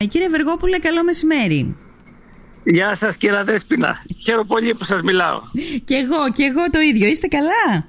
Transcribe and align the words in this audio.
Ε, 0.00 0.06
κύριε 0.06 0.28
Βεργόπουλε, 0.28 0.78
καλό 0.78 1.04
μεσημέρι. 1.04 1.76
Γεια 2.64 2.94
σας 2.96 3.16
κύριε 3.16 3.42
Δέσποινα. 3.42 4.04
Χαίρομαι 4.18 4.44
πολύ 4.44 4.74
που 4.74 4.84
σας 4.84 5.02
μιλάω. 5.02 5.40
Κι 5.84 5.94
εγώ, 5.94 6.30
κι 6.34 6.42
εγώ 6.42 6.70
το 6.70 6.80
ίδιο. 6.80 7.08
Είστε 7.08 7.26
καλά; 7.26 7.86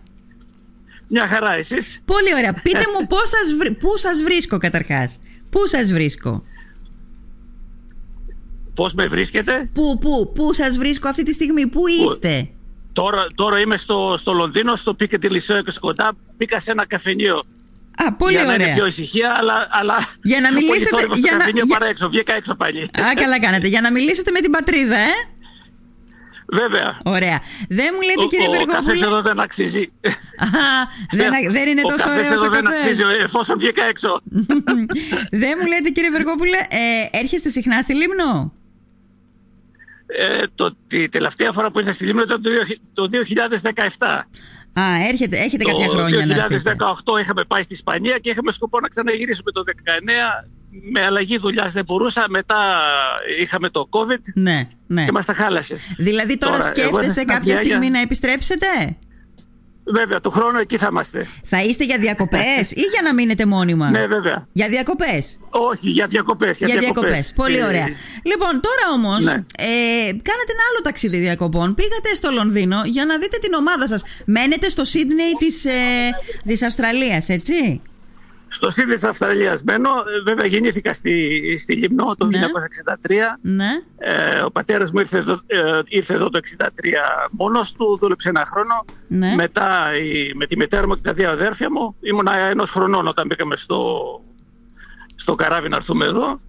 Μια 1.08 1.28
χαρά 1.28 1.54
εσείς; 1.54 2.02
Πολύ 2.06 2.34
ωραία. 2.36 2.54
Πείτε 2.64 2.78
μου 3.00 3.08
πώς 3.08 3.30
σας, 3.30 3.54
βρ- 3.54 3.78
πού 3.80 3.98
σας 3.98 4.22
βρίσκω 4.24 4.58
καταρχάς; 4.58 5.20
Πού 5.50 5.68
σας 5.68 5.92
βρίσκω; 5.92 6.44
Πώς 8.76 8.94
με 8.94 9.08
βρίσκετε; 9.08 9.70
Πού, 9.74 9.98
πού, 10.02 10.32
πού 10.36 10.54
σας 10.54 10.78
βρίσκω 10.78 11.08
αυτή 11.10 11.24
τη 11.24 11.34
στιγμή; 11.34 11.68
Πού 11.68 11.88
είστε; 11.88 12.50
Τώρα, 12.94 13.28
τώρα 13.36 13.60
είμαι 13.60 13.78
στο, 13.78 14.16
στο 14.18 14.34
Λονδίνο, 14.34 14.76
στο 14.76 14.96
Piccadilly 15.00 15.40
Circus 15.48 15.76
κοντά. 15.80 16.16
Μπήκα 16.38 16.60
σε 16.60 16.72
ένα 16.72 16.86
καφενείο 16.88 17.44
Α, 18.06 18.14
πολύ 18.14 18.34
για 18.36 18.44
να 18.44 18.54
ωραία. 18.54 18.66
είναι 18.68 18.76
πιο 18.76 18.86
ησυχία, 18.86 19.36
αλλά, 19.40 19.68
αλλά 19.72 19.98
Για 20.24 20.40
να 20.40 20.48
πιο 20.48 20.56
πολύ 20.58 20.66
μιλήσετε- 20.66 20.90
θόρυβος 20.96 21.18
στο 21.18 21.28
για 21.28 21.32
να- 21.32 21.38
καφενείο 21.40 21.64
για- 21.66 21.78
παρά 21.78 21.90
έξω. 21.90 22.10
Βγήκα 22.10 22.36
έξω 22.36 22.56
πάλι. 22.56 22.82
Α, 22.84 23.14
καλά 23.16 23.40
κάνετε. 23.40 23.68
Για 23.68 23.82
να 23.82 23.92
μιλήσετε 23.92 24.32
με 24.32 24.40
την 24.40 24.52
πατρίδα, 24.52 24.96
ε. 24.98 25.12
Βέβαια. 26.52 27.00
Ωραία. 27.04 27.40
Δεν 27.70 27.90
μου 27.96 28.02
λέτε 28.02 28.24
Ο, 28.24 28.28
κύριε 28.28 28.48
ο 28.48 28.52
καφές 28.52 28.66
Βεργόπουλε. 28.86 29.06
εδώ 29.06 29.22
δεν 29.22 29.40
αξίζει. 29.40 29.82
Α, 30.38 30.48
δεν, 31.12 31.32
δεν 31.56 31.68
είναι 31.68 31.82
ο 31.86 31.90
τόσο 31.90 32.04
καφές 32.04 32.18
ωραίος 32.26 32.34
εδώ 32.34 32.46
ο 32.46 32.50
δεν 32.50 32.64
καφές. 32.64 32.80
αξίζει 32.80 33.04
εφόσον 33.24 33.60
βγήκα 33.60 33.84
έξω. 33.84 34.22
δεν 35.44 35.54
μου 35.60 35.66
λέτε 35.68 35.90
κύριε 35.90 36.10
Βεργόπουλε, 36.10 36.58
ε, 36.58 37.18
έρχεστε 37.20 37.50
συχνά 37.50 37.82
στη 37.82 37.94
Λίμνο; 37.96 38.54
ε, 40.08 40.44
το, 40.56 40.76
τη 40.88 41.10
τελευταία 41.10 41.52
φορά 41.52 41.72
που 41.72 41.80
ήρθα 41.80 41.92
στη 41.92 42.06
Λίμνο 42.06 42.22
ήταν 42.22 42.42
το, 42.42 42.50
δύο- 42.50 42.78
το 42.94 43.10
2017. 43.98 44.22
Α, 44.74 44.84
έρχεται, 45.10 45.38
έχετε 45.38 45.64
Το 45.64 45.70
κάποια 45.72 45.88
χρόνια 45.88 46.26
να 46.26 46.36
έρθετε. 46.44 46.76
2018 47.16 47.20
είχαμε 47.22 47.44
πάει 47.48 47.62
στη 47.62 47.74
Ισπανία 47.74 48.18
και 48.18 48.30
είχαμε 48.30 48.52
σκοπό 48.52 48.80
να 48.80 48.88
ξαναγυρίσουμε 48.88 49.52
το 49.52 49.64
2019. 50.42 50.50
Με 50.92 51.06
αλλαγή 51.06 51.38
δουλειάς 51.38 51.74
δεν 51.74 51.84
μπορούσα. 51.86 52.26
Μετά 52.30 52.80
είχαμε 53.42 53.70
το 53.70 53.90
COVID 53.92 54.22
Ναι, 54.34 54.68
ναι. 54.88 55.06
και 55.06 55.12
μας 55.12 55.26
τα 55.26 55.34
χάλασε. 55.34 55.78
Δηλαδή 55.98 56.38
τώρα, 56.38 56.58
Τώρα, 56.58 56.66
εγώ 56.66 56.76
σκέφτεστε 56.76 57.02
ήμουν 57.02 57.12
στην 57.12 57.28
κάποια 57.28 57.38
Αυγιάγια. 57.54 57.64
στιγμή 57.66 57.90
να 57.90 58.00
επιστρέψετε; 58.00 58.66
Βέβαια, 59.84 60.20
το 60.22 60.30
χρόνο 60.30 60.60
εκεί 60.60 60.78
θα 60.78 60.88
είμαστε. 60.92 61.28
Θα 61.44 61.64
είστε 61.64 61.84
για 61.86 61.98
διακοπές 61.98 62.72
ή 62.72 62.82
για 62.82 63.02
να 63.04 63.14
μείνετε 63.14 63.46
μόνιμα. 63.46 63.90
Ναι, 63.90 64.06
βέβαια. 64.08 64.48
Για 64.52 64.68
διακοπές; 64.68 65.40
Όχι, 65.50 65.90
για 65.90 66.08
διακοπές. 66.08 66.58
Για, 66.58 66.68
Για 66.68 66.80
διακοπές. 66.80 67.32
Πολύ 67.36 67.56
Στη- 67.56 67.64
ωραία. 67.66 67.88
Λοιπόν, 68.24 68.50
τώρα 68.62 68.94
όμως 68.94 69.24
Ναι. 69.26 69.32
ε, 69.32 70.06
κάνατε 70.06 70.52
ένα 70.56 70.64
άλλο 70.72 70.82
ταξίδι 70.84 71.18
διακοπών. 71.18 71.74
Πήγατε 71.74 72.14
στο 72.16 72.32
Λονδίνο 72.32 72.82
για 72.86 73.06
να 73.06 73.18
δείτε 73.18 73.38
την 73.38 73.54
ομάδα 73.54 73.88
σας. 73.88 74.04
Μένετε 74.26 74.70
στο 74.70 74.84
Σίδνεϊ 74.84 75.32
της, 75.40 75.66
ε, 75.66 75.72
της 76.48 76.62
Αυστραλίας, 76.64 77.30
έτσι; 77.30 77.82
Στο 78.52 78.70
Σίδη 78.70 78.94
της 78.94 79.04
Αυστραλίας 79.04 79.64
μένω. 79.64 79.90
Ε, 79.90 80.22
Βέβαια, 80.24 80.46
γεννήθηκα 80.46 80.94
στη, 80.94 81.58
στη 81.58 81.76
Λιμνό 81.76 82.16
το 82.18 82.26
Ναι. 82.26 82.40
1963. 82.40 83.38
Ναι. 83.42 83.68
Ε, 83.98 84.40
ο 84.40 84.52
πατέρας 84.52 84.92
μου 84.92 85.00
ήρθε 85.00 85.18
εδώ, 85.18 85.34
ε, 85.48 85.80
ήρθε 85.86 86.14
εδώ 86.14 86.30
το 86.30 86.40
1963 86.58 86.68
μόνος 87.32 87.72
του, 87.74 87.98
δούλεψε 88.02 88.30
ένα 88.30 88.46
χρόνο. 88.46 88.86
Ναι. 89.08 89.36
Μετά 89.36 89.98
η- 89.98 90.32
με 90.36 90.46
τη 90.46 90.56
μητέρα 90.58 90.88
μου 90.88 90.96
και 90.96 91.02
τα 91.02 91.14
δύο 91.14 91.30
αδέρφια 91.30 91.72
μου 91.72 91.96
ήμουν 92.02 92.28
ενός 92.50 92.72
χρονών 92.72 93.08
όταν 93.08 93.26
μπήκαμε 93.28 93.56
στο, 93.56 94.00
στο 95.16 95.36
καράβι 95.36 95.70
να 95.70 95.76
έρθουμε 95.76 96.06
εδώ. 96.06 96.40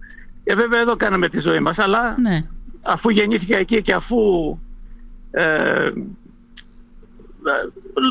Και 0.43 0.55
βέβαια 0.55 0.79
εδώ 0.81 0.95
κάναμε 0.95 1.27
τη 1.27 1.39
ζωή 1.39 1.59
μας, 1.59 1.79
αλλά 1.79 2.15
Ναι. 2.19 2.45
αφού 2.81 3.09
γεννήθηκα 3.09 3.57
εκεί 3.57 3.81
και 3.81 3.93
αφού 3.93 4.17
ε, 5.31 5.43
ε, 5.45 5.91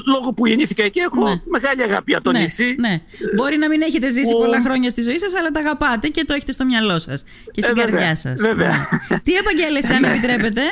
λόγω 0.06 0.33
που 0.33 0.47
γεννήθηκα 0.47 0.83
εκεί 0.84 0.98
έχω 0.98 1.28
Ναι. 1.28 1.41
μεγάλη 1.45 1.83
αγάπη 1.83 2.11
για 2.11 2.20
το 2.20 2.33
ναι, 2.33 2.39
νησί. 2.39 2.75
ναι. 2.78 3.00
Μπορεί 3.36 3.56
να 3.56 3.69
μην 3.69 3.81
έχετε 3.83 4.11
ζήσει 4.11 4.33
που- 4.33 4.39
πολλά 4.39 4.61
χρόνια 4.62 4.91
στη 4.91 5.03
ζωή 5.03 5.19
σας, 5.19 5.34
αλλά 5.34 5.50
τα 5.50 5.61
αγαπάτε 5.61 6.09
και 6.09 6.25
το 6.25 6.34
έχετε 6.34 6.53
στο 6.53 6.64
μυαλό 6.64 6.98
σας 6.98 7.22
και 7.53 7.61
στην 7.62 7.77
Ε, 7.78 7.83
βέβαια, 7.83 7.84
καρδιά 7.98 8.17
σας. 8.17 8.41
βέβαια. 8.41 8.89
Ναι. 9.09 9.19
Τι 9.20 9.33
επαγγέλλεστε, 9.34 9.95
αν 9.95 10.00
Ναι. 10.00 10.09
επιτρέπετε; 10.09 10.62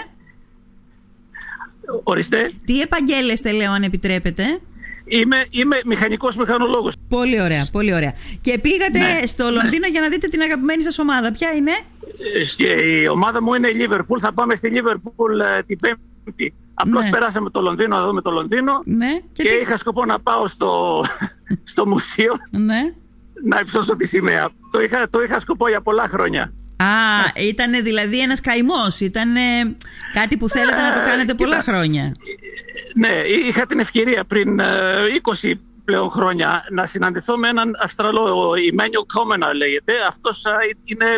Ορίστε, 2.02 2.50
Τι 2.66 2.80
επαγγέλλεστε, 2.80 3.50
λέω, 3.52 3.72
αν 3.72 3.82
επιτρέπετε; 3.82 4.60
είμαι, 5.04 5.44
είμαι 5.50 5.80
μηχανικός 5.84 6.36
μηχανολόγος. 6.36 6.94
Πολύ 7.08 7.40
ωραία, 7.40 7.68
πολύ 7.72 7.94
ωραία. 7.94 8.12
Και 8.40 8.58
πήγατε 8.58 8.98
Ναι, 8.98 9.26
στο 9.26 9.50
Λονδίνο 9.50 9.86
για 9.86 10.00
να 10.00 10.08
δείτε 10.08 10.28
την 10.28 10.40
αγαπημένη 10.42 10.82
σας 10.82 10.98
ομάδα. 10.98 11.32
Ποια 11.32 11.50
είναι; 11.52 11.70
Ε, 12.34 12.44
και 12.56 12.84
η 12.84 13.08
ομάδα 13.08 13.42
μου 13.42 13.54
είναι 13.54 13.68
η 13.68 13.86
Liverpool. 13.88 14.18
Θα 14.20 14.32
πάμε 14.32 14.54
στη 14.54 14.70
Liverpool 14.74 15.56
ε, 15.58 15.62
την 15.66 15.78
Πέμπτη. 15.78 16.00
Απλώς 16.74 17.04
Ναι. 17.04 17.10
περάσαμε 17.10 17.50
το 17.50 17.60
Λονδίνο 17.60 17.96
να 17.98 18.06
δούμε 18.06 18.20
το 18.22 18.30
Λονδίνο 18.30 18.80
Ναι. 18.84 19.20
και, 19.32 19.42
τι- 19.42 19.60
είχα 19.60 19.76
σκοπό 19.76 20.04
να 20.04 20.20
πάω 20.20 20.46
στο, 20.46 21.02
στο 21.72 21.86
μουσείο 21.86 22.32
Ναι. 22.58 22.80
να 23.44 23.58
υψώσω 23.62 23.96
τη 23.96 24.06
σημαία. 24.06 24.48
Το 24.70 24.80
είχα, 24.80 25.08
το 25.10 25.22
είχα 25.22 25.38
σκοπό 25.38 25.68
για 25.68 25.80
πολλά 25.80 26.04
χρόνια. 26.08 26.52
Α, 26.76 26.86
ήταν 27.48 27.82
δηλαδή 27.82 28.20
ένας 28.20 28.40
καημός. 28.40 29.00
Ήταν 29.00 29.28
κάτι 30.12 30.36
που 30.36 30.48
θέλετε 30.48 30.82
να 30.82 30.92
το 30.94 31.00
Ε, 31.00 31.04
κάνετε 31.04 31.34
πολλά 31.34 31.58
κοίτα. 31.58 31.72
χρόνια. 31.72 32.12
Ναι, 32.94 33.22
είχα 33.48 33.66
την 33.66 33.78
ευκαιρία 33.78 34.24
πριν 34.24 34.58
ε, 34.60 35.04
20 35.42 35.52
πλέον 35.84 36.10
χρόνια 36.10 36.64
να 36.70 36.86
συναντηθώ 36.86 37.36
με 37.38 37.48
έναν 37.48 37.78
Αυστραλό, 37.82 38.22
ο 38.48 38.50
Emmanuel 38.72 39.04
Κόμενα 39.14 39.54
λέγεται. 39.54 39.92
Αυτός 40.08 40.46
α, 40.46 40.50
είναι, 40.84 41.16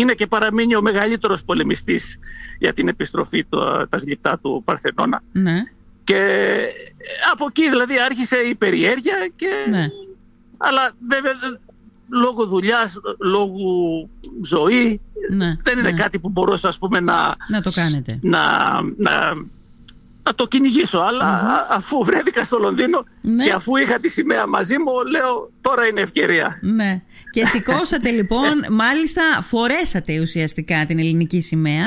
είναι 0.00 0.12
και 0.14 0.26
παραμείνει 0.26 0.76
ο 0.76 0.82
μεγαλύτερος 0.82 1.44
πολεμιστής 1.44 2.18
για 2.58 2.72
την 2.72 2.88
επιστροφή 2.88 3.44
του, 3.44 3.58
τα 3.88 3.98
γλυπτά 3.98 4.38
του 4.42 4.62
Παρθενώνα. 4.64 5.22
Ναι. 5.32 5.62
Και 6.04 6.16
ε, 6.16 6.66
από 7.32 7.46
εκεί 7.48 7.68
δηλαδή 7.68 7.94
άρχισε 8.00 8.36
η 8.36 8.54
περιέργεια 8.54 9.30
και... 9.36 9.48
Ναι. 9.70 9.86
Αλλά 10.58 10.92
βέβαια 11.08 11.32
λόγω 12.08 12.46
δουλειάς, 12.46 13.00
λόγω 13.18 14.08
ζωή 14.42 15.00
Ναι, 15.30 15.56
δεν 15.62 15.78
είναι 15.78 15.90
ναι. 15.90 15.96
κάτι 15.96 16.18
που 16.18 16.28
μπορούσα 16.28 16.68
ας 16.68 16.78
πούμε 16.78 17.00
να, 17.00 17.36
Να 17.48 17.60
το 17.60 17.70
κάνετε. 17.72 18.18
να, 18.22 18.40
να, 18.96 19.32
να 20.26 20.34
το 20.34 20.46
κυνηγήσω. 20.46 20.98
Αλλά 20.98 21.24
α- 21.24 21.66
αφού 21.70 22.04
βρέθηκα 22.04 22.44
στο 22.44 22.58
Λονδίνο 22.58 23.04
Ναι. 23.20 23.44
και 23.44 23.52
αφού 23.52 23.76
είχα 23.76 23.98
τη 23.98 24.08
σημαία 24.08 24.46
μαζί 24.46 24.78
μου 24.78 24.92
λέω 25.10 25.50
τώρα 25.60 25.86
είναι 25.86 26.00
ευκαιρία. 26.00 26.58
Ναι. 26.62 27.02
Και 27.30 27.46
σηκώσατε 27.46 28.10
λοιπόν, 28.18 28.64
μάλιστα 28.70 29.22
φορέσατε 29.42 30.20
ουσιαστικά 30.20 30.84
την 30.86 30.98
ελληνική 30.98 31.40
σημαία 31.40 31.86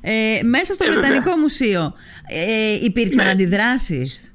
ε, 0.00 0.38
μέσα 0.42 0.74
στο 0.74 0.84
Ε, 0.84 0.86
βέβαια. 0.88 1.02
Βρετανικό 1.02 1.36
Μουσείο. 1.40 1.92
Ε, 2.28 2.84
υπήρξαν 2.84 3.24
Ναι. 3.24 3.30
αντιδράσεις; 3.30 4.34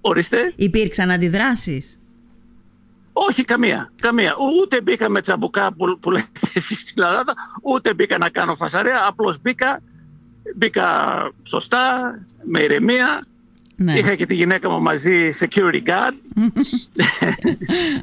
Ορίστε. 0.00 0.52
Υπήρξαν 0.56 1.10
αντιδράσεις; 1.10 1.98
Όχι 3.12 3.44
καμία. 3.44 3.92
καμία. 4.02 4.34
Ούτε 4.62 4.80
μπήκα 4.80 5.08
με 5.10 5.20
τσαμπουκά 5.20 5.72
που, 5.72 5.98
που 6.00 6.10
λέτε 6.10 6.40
εσείς 6.54 6.78
στην 6.78 7.02
Ελλάδα, 7.02 7.34
ούτε 7.62 7.94
μπήκα 7.94 8.18
να 8.18 8.28
κάνω 8.28 8.54
φασαρία. 8.54 9.04
Απλώς 9.08 9.40
μπήκα, 9.40 9.80
μπήκα 10.54 10.88
σωστά, 11.42 12.14
με 12.44 12.60
ηρεμία. 12.62 13.26
Ναι. 13.76 13.98
Είχα 13.98 14.14
και 14.14 14.26
τη 14.26 14.34
γυναίκα 14.34 14.70
μου 14.70 14.80
μαζί 14.80 15.28
security 15.40 15.82
guard 15.86 16.14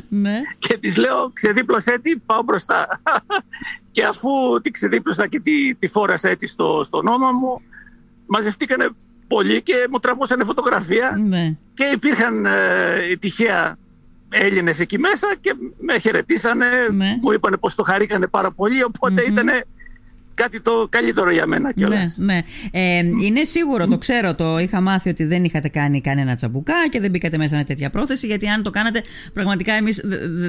ναι. 0.10 0.42
και 0.68 0.78
της 0.78 0.98
λέω 0.98 1.30
ξεδίπλωσέ 1.34 2.00
τη, 2.02 2.16
πάω 2.16 2.44
μπροστά. 2.44 2.88
και 3.92 4.04
αφού 4.04 4.30
τη 4.62 4.72
ξεδίπλωσα 4.72 5.28
και 5.28 5.40
τη, 5.40 5.76
τη 5.76 5.88
φόρασα 5.88 6.30
έτσι 6.30 6.48
στο, 6.48 6.82
στο 6.84 7.02
νόμα 7.02 7.32
μου, 7.32 7.62
μαζευτήκανε 8.26 8.90
πολλοί 9.28 9.62
και 9.62 9.74
μου 9.92 10.00
τραβούσανε 10.00 10.44
φωτογραφία 10.44 11.22
ναι. 11.28 11.56
και 11.74 11.84
υπήρχαν 11.94 12.46
ε, 12.46 13.16
τυχαία 13.20 13.78
Έλληνες 14.30 14.80
εκεί 14.80 14.98
μέσα 15.00 15.28
και 15.42 15.54
με 15.80 16.00
χαιρετήσανε, 16.00 16.68
Ναι. 16.92 17.18
μου 17.22 17.32
είπανε 17.32 17.58
πως 17.58 17.76
το 17.76 17.84
χαρήκανε 17.84 18.28
πάρα 18.28 18.52
πολύ, 18.52 18.84
οπότε 18.84 19.22
Μμμ. 19.22 19.32
ήτανε 19.32 19.66
κάτι 20.42 20.62
το 20.62 20.88
καλύτερο 20.90 21.32
για 21.32 21.48
μένα 21.48 21.64
Ναι, 21.68 21.74
κιόλας. 21.74 22.18
ναι. 22.18 22.42
Ε, 22.72 22.98
είναι 22.98 23.44
σίγουρο, 23.44 23.88
το 23.88 23.98
ξέρω, 23.98 24.36
το 24.36 24.58
είχα 24.60 24.82
μάθει 24.82 25.10
ότι 25.10 25.24
δεν 25.24 25.44
είχατε 25.44 25.70
κάνει 25.70 26.02
κανένα 26.02 26.36
τσαμπουκά 26.36 26.74
και 26.90 27.00
δεν 27.00 27.10
μπήκατε 27.10 27.38
μέσα 27.38 27.56
με 27.56 27.64
τέτοια 27.64 27.90
πρόθεση, 27.90 28.28
γιατί 28.28 28.48
αν 28.48 28.64
το 28.64 28.70
κάνατε, 28.70 29.02
πραγματικά 29.34 29.74
εμείς 29.74 30.02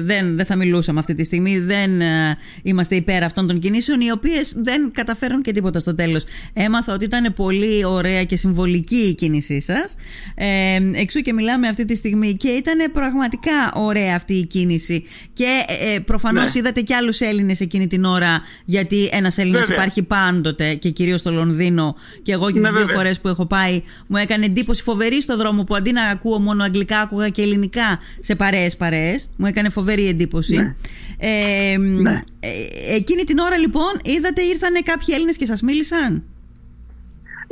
δεν, 0.03 0.35
δεν 0.35 0.45
θα 0.45 0.55
μιλούσαμε 0.55 0.99
αυτή 0.99 1.15
τη 1.15 1.23
στιγμή. 1.23 1.59
Δεν 1.59 2.01
ε, 2.01 2.37
είμαστε 2.63 2.95
υπέρ 2.95 3.23
αυτών 3.23 3.47
των 3.47 3.59
κινήσεων, 3.59 4.01
οι 4.01 4.11
οποίες 4.11 4.53
δεν 4.55 4.91
καταφέρουν 4.93 5.41
και 5.41 5.51
τίποτα 5.51 5.79
στο 5.79 5.95
τέλος. 5.95 6.23
Έμαθα 6.53 6.93
ότι 6.93 7.05
ήταν 7.05 7.33
πολύ 7.33 7.85
ωραία 7.85 8.23
και 8.23 8.35
συμβολική 8.35 8.95
η 8.95 9.13
κίνησή 9.13 9.59
σας. 9.59 9.95
Ε, 10.35 10.79
εξού 10.93 11.19
και 11.19 11.33
μιλάμε 11.33 11.67
αυτή 11.67 11.85
τη 11.85 11.95
στιγμή. 11.95 12.33
Και 12.33 12.47
ήταν 12.47 12.91
πραγματικά 12.93 13.71
ωραία 13.73 14.15
αυτή 14.15 14.33
η 14.33 14.45
κίνηση. 14.45 15.03
Και 15.33 15.47
ε, 15.95 15.99
προφανώς 15.99 16.53
Ναι. 16.53 16.59
είδατε 16.59 16.81
και 16.81 16.95
άλλους 16.95 17.19
Έλληνες 17.19 17.59
εκείνη 17.59 17.87
την 17.87 18.03
ώρα, 18.05 18.41
γιατί 18.65 19.09
ένας 19.11 19.37
Έλληνας 19.37 19.59
Βέβαια. 19.67 19.82
Υπάρχει 19.83 20.03
πάντοτε 20.03 20.73
και 20.73 20.89
κυρίως 20.89 21.19
στο 21.19 21.31
Λονδίνο. 21.31 21.95
Και 22.21 22.31
εγώ 22.31 22.47
και 22.47 22.53
τις 22.53 22.61
Ναι, 22.61 22.69
δύο 22.69 22.79
βέβαια. 22.79 22.95
φορές 22.95 23.19
που 23.21 23.27
έχω 23.27 23.45
πάει, 23.45 23.83
μου 24.07 24.17
έκανε 24.17 24.45
εντύπωση 24.45 24.83
φοβερή 24.83 25.21
στο 25.21 25.37
δρόμο 25.37 25.63
που 25.63 25.75
αντί 25.75 25.91
να 25.91 26.03
ακούω 26.03 26.39
μόνο 26.39 26.63
αγγλικά, 26.63 26.99
άκουγα 26.99 27.29
και 27.29 27.41
ελληνικά 27.41 27.99
σε 28.19 28.35
παρέες 28.35 28.75
παρέες. 28.77 29.29
Μου 29.37 29.45
έκανε 29.45 29.69
φοβερή 29.69 30.07
εντύπωση. 30.07 30.55
Ναι. 30.55 30.73
Ε, 31.17 31.77
Ναι. 31.77 32.19
ε, 32.39 32.49
εκείνη 32.95 33.23
την 33.23 33.37
ώρα 33.37 33.57
λοιπόν 33.57 33.99
είδατε 34.03 34.41
ήρθανε 34.41 34.79
κάποιοι 34.79 35.07
Έλληνες 35.17 35.37
και 35.37 35.45
σας 35.45 35.61
μίλησαν; 35.61 36.23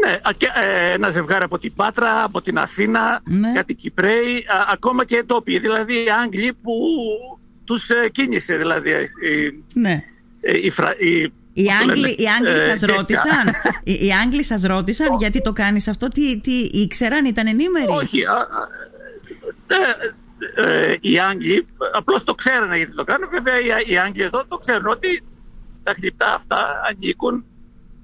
Ναι, 0.06 0.12
α, 0.12 0.30
και, 0.38 0.48
ε, 0.62 0.94
ένα 0.94 1.10
ζευγάρι 1.10 1.44
από 1.44 1.58
την 1.60 1.74
Πάτρα, 1.76 2.24
από 2.24 2.42
την 2.42 2.58
Αθήνα, 2.58 3.22
Ναι. 3.24 3.52
κάτι 3.52 3.74
Κυπρέοι, 3.74 4.36
α, 4.48 4.66
ακόμα 4.72 5.06
και 5.06 5.24
τόποι, 5.26 5.60
δηλαδή 5.60 5.94
οι 5.94 6.06
Άγγλοι 6.24 6.54
που 6.54 6.74
τους 7.66 7.90
ε, 7.90 8.10
κίνησε 8.12 8.56
δηλαδή. 8.56 8.92
ε, 8.92 9.06
Ναι. 9.76 10.04
ε, 10.42 10.58
η, 10.62 10.70
φρα, 10.70 10.96
η, 11.00 11.32
οι 11.54 11.68
Άγγλοι, 11.82 12.10
οι 12.10 12.26
Άγγλοι 12.40 12.62
ε, 12.62 12.70
σας 12.70 12.82
ρώτησαν, 12.90 13.48
οι, 13.84 14.08
οι 14.08 14.14
Άγγλοι 14.24 14.44
σας 14.44 14.64
ρώτησαν 14.64 15.16
γιατί 15.18 15.42
το 15.42 15.54
κάνεις 15.54 15.88
αυτό, 15.88 16.08
τι, 16.08 16.40
τι 16.40 16.58
ήξεραν, 16.60 17.26
ήταν 17.26 17.48
ενήμεροι; 17.48 17.88
Όχι, 17.88 18.26
α, 18.26 18.48
ε, 20.56 20.96
οι 21.02 21.20
Άγγλοι 21.20 21.66
απλώς 21.94 22.24
το 22.24 22.34
ξέρανε 22.34 22.78
γιατί 22.78 22.96
το 22.96 23.04
κάνουν. 23.04 23.30
Βέβαια 23.30 23.60
οι, 23.60 23.92
οι 23.92 23.98
Άγγλοι 23.98 24.24
εδώ 24.24 24.46
το 24.48 24.58
ξέρουν 24.58 24.88
ότι 24.88 25.24
τα 25.84 25.94
γλυπτά 25.98 26.34
αυτά 26.34 26.58
ανήκουν 26.90 27.46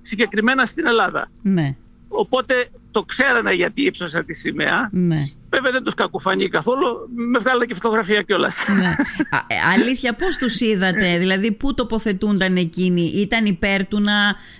συγκεκριμένα 0.02 0.66
στην 0.66 0.88
Ελλάδα. 0.88 1.30
Ναι. 1.42 1.76
Οπότε 2.08 2.70
το 2.92 3.04
ξέρανε 3.04 3.54
γιατί 3.54 3.82
ύψωσαν 3.82 4.26
τη 4.26 4.34
σημαία. 4.34 4.90
Ναι. 4.92 5.18
Βέβαια 5.57 5.71
δεν 5.71 5.83
τους 5.83 5.94
κακοφανεί 5.94 6.48
καθόλου. 6.50 6.86
Με 7.31 7.39
βγάλανε 7.39 7.65
και 7.65 7.74
φωτογραφία 7.74 8.21
κιόλας. 8.21 8.56
Ναι. 8.80 8.88
Α, 9.30 9.38
ε, 9.48 9.56
αλήθεια, 9.74 10.13
πώς 10.13 10.38
τους 10.38 10.59
είδατε, 10.59 11.18
δηλαδή 11.18 11.51
πού 11.51 11.74
τοποθετούνταν 11.74 12.56
εκείνοι, 12.56 13.12
ήταν 13.15 13.45
υπέρ 13.45 13.88
του 13.88 14.00
να, 14.00 14.13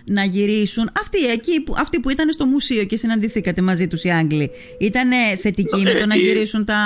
να 0.06 0.24
γυρίσουν; 0.24 0.90
Αυτοί, 1.00 1.26
εκεί, 1.26 1.62
που, 1.62 1.76
αυτοί 1.78 2.00
που 2.00 2.10
ήταν 2.10 2.32
στο 2.32 2.46
μουσείο 2.46 2.84
και 2.84 2.96
συναντηθήκατε 2.96 3.62
μαζί 3.62 3.88
τους 3.88 4.04
οι 4.04 4.10
Άγγλοι, 4.10 4.52
ήταν 4.80 5.10
θετικοί 5.42 5.82
με 5.82 5.94
το 5.94 6.06
να 6.06 6.16
ε, 6.16 6.18
γυρίσουν 6.18 6.66
τα, 6.66 6.78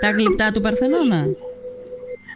τα 0.00 0.10
γλυπτά 0.10 0.52
του 0.52 0.60
Παρθενώνα; 0.60 1.26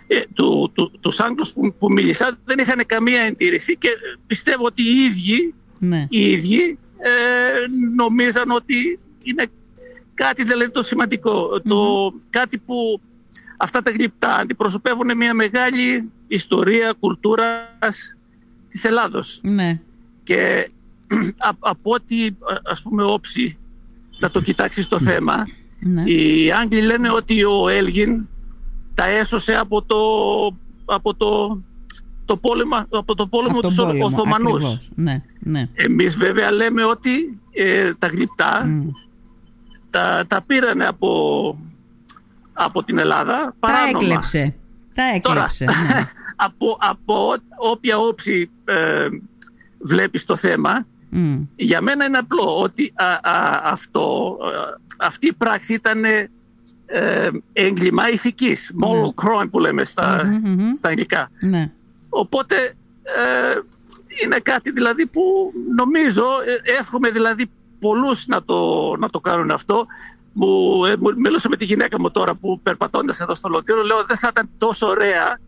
Ε, 0.06 0.20
του, 0.34 0.72
του, 0.75 0.93
τους 1.00 1.20
Άγγλους 1.20 1.52
που, 1.52 1.75
που 1.78 1.93
μίλησα 1.93 2.38
δεν 2.44 2.58
είχαν 2.58 2.82
καμία 2.87 3.20
εντήρηση 3.20 3.76
και 3.76 3.88
πιστεύω 4.26 4.64
ότι 4.64 4.82
οι 4.82 5.05
ίδιοι, 5.05 5.55
ναι. 5.78 6.06
οι 6.08 6.31
ίδιοι 6.31 6.78
ε, 6.99 7.10
νομίζαν 7.96 8.50
ότι 8.50 8.99
είναι 9.22 9.46
κάτι 10.19 10.44
δηλαδή 10.44 10.70
το 10.70 10.82
σημαντικό. 10.82 11.61
Το, 11.69 12.12
κάτι 12.31 12.59
που 12.59 13.00
αυτά 13.56 13.82
τα 13.82 13.91
γλυπτά 13.91 14.37
αντιπροσωπεύουν 14.37 15.17
μια 15.17 15.35
μεγάλη 15.35 16.11
ιστορία, 16.26 16.94
κουλτούρας 17.00 18.17
της 18.69 18.85
Ελλάδος. 18.85 19.41
Ναι. 19.43 19.81
Και 20.23 20.69
από 21.59 21.93
ό,τι 21.93 22.29
ας 22.65 22.82
πούμε 22.82 23.03
όψη 23.03 23.59
να 24.19 24.31
το 24.31 24.41
κοιτάξεις 24.41 24.88
το 24.88 25.00
θέμα, 25.00 25.47
ναι. 25.81 26.03
οι 26.03 26.53
Άγγλοι 26.53 26.81
λένε 26.81 27.11
ότι 27.11 27.44
ο 27.44 27.69
Έλγιν 27.69 28.29
τα 28.94 29.06
έσωσε 29.06 29.56
από 29.56 29.82
το, 29.82 29.97
από 30.85 31.15
το, 31.15 31.62
το 32.25 32.37
πόλεμο, 32.37 32.87
από 32.91 33.15
το 33.15 33.26
πόλεμο 33.26 33.61
του 33.61 33.75
Οθωμανούς. 34.03 34.91
Ναι, 34.94 35.23
ναι. 35.38 35.69
Εμείς 35.75 36.17
βέβαια 36.17 36.50
λέμε 36.53 36.85
ότι 36.85 37.41
ε, 37.53 37.94
τα 37.94 38.06
γλυπτά 38.06 38.69
τα, 39.90 40.25
τα 40.26 40.43
πήρανε 40.43 40.87
από, 40.87 41.58
από 42.52 42.85
την 42.85 42.99
Ελλάδα 42.99 43.55
παράνομα. 43.58 43.90
Τα 43.93 43.99
έκλεψε. 43.99 44.55
Τα 44.94 45.02
έκλεψε. 45.14 45.64
Τώρα, 45.64 45.79
ναι. 45.88 46.05
από, 46.37 46.76
από 46.81 47.35
όποια 47.56 47.99
όψη 47.99 48.50
ε, 48.64 49.08
βλέπεις 49.79 50.25
το 50.25 50.37
θέμα, 50.37 50.87
για 51.56 51.81
μένα 51.81 52.05
είναι 52.05 52.19
απλό 52.19 52.58
ότι 52.58 52.93
αυτό, 53.62 54.37
αυτή 54.99 55.26
η 55.26 55.32
πράξη 55.32 55.75
ήταν 55.75 56.05
ε, 56.87 57.29
έγκλημα 57.52 58.11
ηθικής, 58.11 58.75
moral 58.82 59.00
ναι. 59.00 59.08
crime 59.14 59.49
που 59.50 59.58
λέμε 59.58 59.84
στα, 59.84 60.23
στα 60.76 60.88
αγγλικά. 60.88 61.31
Ναι. 61.41 61.70
Οπότε 62.08 62.56
ε, 63.02 63.61
είναι 64.25 64.38
κάτι 64.38 64.70
δηλαδή 64.70 65.06
που 65.06 65.52
νομίζω, 65.76 66.25
ε, 66.25 66.73
εύχομαι 66.79 67.11
δηλαδή 67.11 67.50
πολλούς 67.81 68.27
να 68.27 68.43
το, 68.43 68.93
να 68.99 69.09
το 69.09 69.21
κάνουν 69.21 69.51
αυτό. 69.51 69.87
Μου, 70.33 70.85
ε, 70.85 70.95
μιλούσα 71.17 71.49
με 71.49 71.57
τη 71.57 71.65
γυναίκα 71.65 72.01
μου 72.01 72.11
τώρα 72.11 72.35
που 72.35 72.61
περπατώντας 72.63 73.21
εδώ 73.21 73.35
στο 73.35 73.49
Λωτήριο, 73.49 73.83
λέω 73.83 74.05
δεν 74.05 74.17
θα 74.17 74.29
ήταν 74.31 74.49
τόσο 74.59 74.87
ωραία 74.87 75.41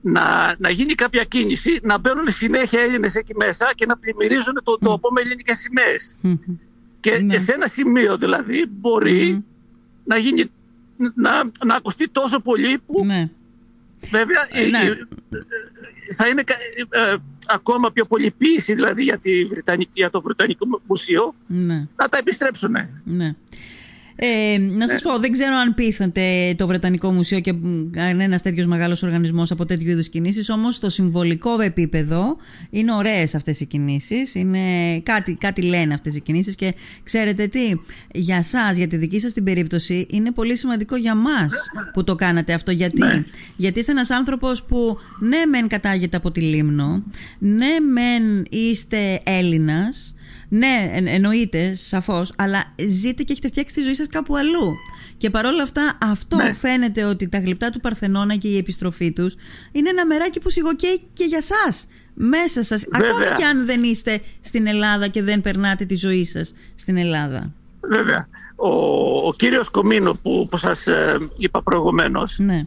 να, 0.00 0.54
να 0.58 0.70
γίνει 0.70 0.94
κάποια 0.94 1.24
κίνηση, 1.24 1.80
να 1.82 1.98
μπαίνουν 1.98 2.32
συνέχεια 2.32 2.80
Έλληνες 2.80 3.14
εκεί 3.14 3.34
μέσα 3.36 3.72
και 3.74 3.86
να 3.86 3.96
πλημμυρίζουν 3.96 4.60
το 4.64 4.78
τόπο 4.78 5.10
με 5.10 5.20
ελληνικές 5.20 5.68
Και 7.00 7.18
ναι. 7.18 7.38
σε 7.38 7.52
ένα 7.52 7.66
σημείο 7.66 8.16
δηλαδή 8.16 8.66
μπορεί 8.70 9.44
να 10.04 10.18
γίνει 10.18 10.50
να, 11.14 11.30
να 11.66 11.74
ακουστεί 11.74 12.08
τόσο 12.08 12.40
πολύ 12.40 12.78
που 12.86 13.04
ναι. 13.04 13.30
Βέβαια 14.10 14.48
ναι. 14.70 14.84
Ε, 14.84 14.94
θα 16.14 16.28
είναι 16.28 16.44
ε, 16.90 17.16
ακόμα 17.46 17.92
πιο 17.92 18.04
πολυπίηση 18.04 18.74
δηλαδή 18.74 19.02
για, 19.02 19.18
τη 19.18 19.42
για 19.92 20.10
το 20.10 20.20
Βρετανικό 20.20 20.66
Μουσείο 20.86 21.34
ναι. 21.46 21.86
να 21.96 22.08
τα 22.08 22.16
επιστρέψουν. 22.16 22.76
Ναι. 23.04 23.34
Ε, 24.16 24.58
να 24.58 24.88
σας 24.88 25.02
πω, 25.02 25.18
δεν 25.18 25.32
ξέρω 25.32 25.56
αν 25.56 25.74
πείθονται 25.74 26.54
το 26.56 26.66
Βρετανικό 26.66 27.12
Μουσείο 27.12 27.40
και 27.40 27.54
κανένας 27.90 28.42
τέτοιος 28.42 28.66
μεγάλος 28.66 29.02
οργανισμός 29.02 29.50
από 29.50 29.64
τέτοιου 29.64 29.90
είδους 29.90 30.08
κινήσεις. 30.08 30.50
Όμως, 30.50 30.74
στο 30.74 30.88
συμβολικό 30.88 31.60
επίπεδο 31.60 32.36
είναι 32.70 32.92
ωραίες 32.94 33.34
αυτές 33.34 33.60
οι 33.60 33.66
κινήσεις. 33.66 34.36
Κάτι, 35.02 35.34
κάτι 35.34 35.62
λένε 35.62 35.94
αυτές 35.94 36.16
οι 36.16 36.20
κινήσεις. 36.20 36.54
Και 36.54 36.74
ξέρετε 37.02 37.46
τι, 37.46 37.60
για 38.12 38.36
εσά, 38.36 38.72
για 38.72 38.88
τη 38.88 38.96
δική 38.96 39.20
σας 39.20 39.32
την 39.32 39.44
περίπτωση, 39.44 40.06
είναι 40.10 40.30
πολύ 40.32 40.56
σημαντικό 40.56 40.96
για 40.96 41.14
μας 41.14 41.52
που 41.92 42.04
το 42.04 42.14
κάνατε 42.14 42.52
αυτό. 42.52 42.70
Γιατί, 42.70 43.00
ναι. 43.00 43.24
Γιατί 43.56 43.78
είστε 43.78 43.92
ένας 43.92 44.10
άνθρωπος 44.10 44.64
που 44.64 44.98
ναι, 45.20 45.46
μεν 45.46 45.68
κατάγεται 45.68 46.16
από 46.16 46.30
τη 46.30 46.40
Λίμνο, 46.40 47.02
ναι, 47.38 47.80
μεν 47.92 48.46
είστε 48.50 49.20
Έλληνας 49.24 50.13
ναι, 50.56 50.90
εν, 50.92 51.06
εννοείται, 51.06 51.74
σαφώς, 51.74 52.32
αλλά 52.36 52.64
ζείτε 52.86 53.22
και 53.22 53.32
έχετε 53.32 53.48
φτιάξει 53.48 53.74
τη 53.74 53.82
ζωή 53.82 53.94
σας 53.94 54.06
κάπου 54.06 54.36
αλλού. 54.36 54.76
Και 55.16 55.30
παρόλα 55.30 55.62
αυτά, 55.62 55.98
αυτό 56.02 56.36
ναι. 56.36 56.52
φαίνεται 56.52 57.04
ότι 57.04 57.28
τα 57.28 57.38
γλυπτά 57.38 57.70
του 57.70 57.80
Παρθενώνα 57.80 58.36
και 58.36 58.48
η 58.48 58.56
επιστροφή 58.56 59.12
τους 59.12 59.34
είναι 59.72 59.88
ένα 59.88 60.06
μεράκι 60.06 60.40
που 60.40 60.50
σιγοκαίει 60.50 61.00
και 61.12 61.24
για 61.24 61.38
εσά. 61.38 61.86
Μέσα 62.14 62.62
σας. 62.62 62.86
Ακόμα 62.92 63.36
και 63.36 63.44
αν 63.44 63.66
δεν 63.66 63.82
είστε 63.82 64.20
στην 64.40 64.66
Ελλάδα 64.66 65.08
και 65.08 65.22
δεν 65.22 65.40
περνάτε 65.40 65.84
τη 65.84 65.94
ζωή 65.94 66.24
σας 66.24 66.54
στην 66.74 66.96
Ελλάδα. 66.96 67.52
Βέβαια. 67.80 68.28
Ο, 68.56 68.68
ο 69.26 69.32
κύριος 69.36 69.70
Κομίνο 69.70 70.14
που, 70.22 70.46
που 70.50 70.56
σας 70.56 70.86
ε, 70.86 71.16
είπα 71.36 71.62
προηγουμένως 71.62 72.38
ναι. 72.38 72.66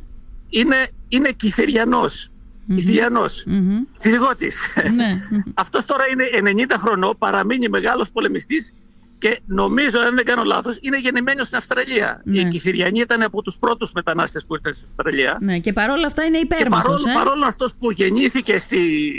είναι, 0.50 0.88
είναι 1.08 1.32
Κιθεριανός 1.32 2.32
Κιστιλιανός, 2.74 3.46
mm-hmm. 3.48 4.92
Ναι. 4.96 5.22
Αυτός 5.54 5.86
τώρα 5.86 6.04
είναι 6.08 6.64
90 6.68 6.74
χρονών, 6.78 7.18
παραμείνει 7.18 7.70
μεγάλος 7.70 8.12
πολεμιστής 8.12 8.74
και 9.18 9.40
νομίζω, 9.46 10.00
αν 10.00 10.16
δεν 10.16 10.26
κάνω 10.26 10.44
λάθος, 10.44 10.78
είναι 10.82 11.00
γεννημένο 11.00 11.44
στην 11.44 11.58
Αυστραλία. 11.58 12.22
Ναι. 12.24 12.40
Οι 12.40 12.48
Κισηριανοί 12.48 13.00
ήταν 13.00 13.22
από 13.22 13.42
τους 13.42 13.58
πρώτους 13.58 13.92
μετανάστες 13.92 14.46
που 14.46 14.56
ήρθαν 14.56 14.74
στην 14.74 14.88
Αυστραλία. 14.88 15.38
Ναι, 15.42 15.60
και 15.60 15.74
παρόλα 15.74 16.08
αυτά 16.08 16.24
είναι 16.24 16.38
υπέρμαχος. 16.38 17.04
Και 17.04 17.08
παρόλο, 17.08 17.20
ε; 17.20 17.24
παρόλο 17.24 17.46
αυτός 17.46 17.74
που 17.80 17.92
γεννήθηκε 17.92 18.58
στη, 18.58 19.12